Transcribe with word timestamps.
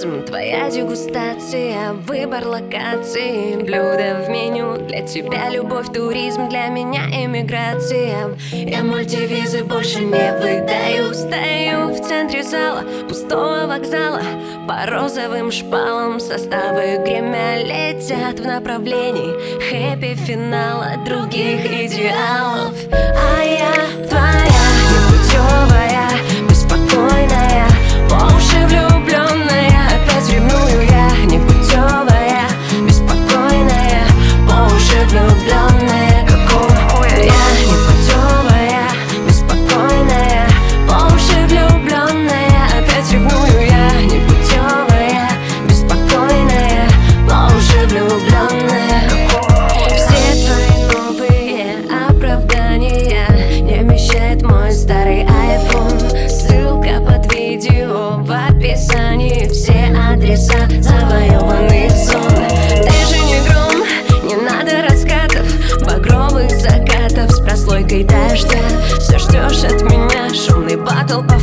Твоя 0.00 0.70
дегустация, 0.70 1.92
выбор 1.92 2.46
локации 2.46 3.56
Блюдо 3.56 4.24
в 4.24 4.30
меню, 4.30 4.78
для 4.86 5.02
тебя 5.02 5.50
любовь, 5.50 5.92
туризм 5.92 6.48
Для 6.48 6.68
меня 6.68 7.02
иммиграция 7.06 8.34
Я 8.50 8.82
мультивизы 8.82 9.62
больше 9.62 10.00
не 10.00 10.32
выдаю 10.32 11.12
Стою 11.12 11.92
в 11.92 12.00
центре 12.00 12.42
зала, 12.42 12.82
пустого 13.10 13.66
вокзала. 13.66 14.22
По 14.66 14.90
розовым 14.90 15.50
шпалам 15.52 16.18
составы 16.18 17.02
гремя 17.04 17.58
Летят 17.62 18.40
в 18.40 18.46
направлении 18.46 19.34
хэппи-финала 19.68 21.04
Других 21.04 21.66
идеалов. 21.66 22.74
А 22.90 23.42
я 23.42 23.89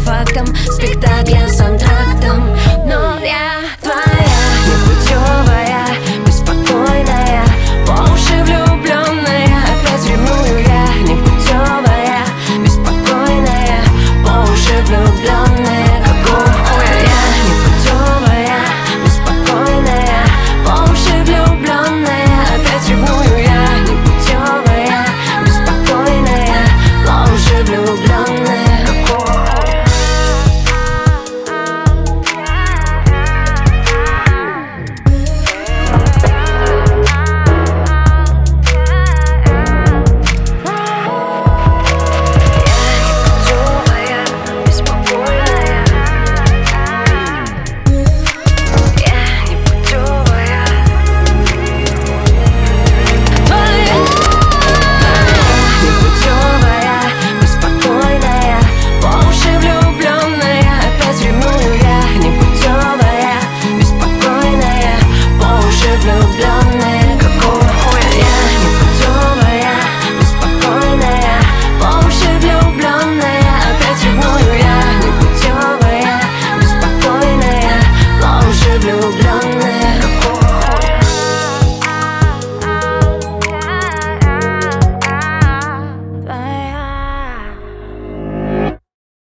фактам 0.06 0.45
спектакля 0.76 1.48
сон 1.50 1.77